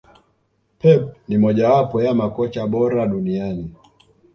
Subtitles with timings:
[0.79, 3.73] Pep ni moja wapo ya makocha bora duniani